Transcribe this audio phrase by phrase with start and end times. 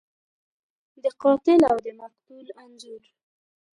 [1.03, 3.03] د قاتل او د مقتول انځور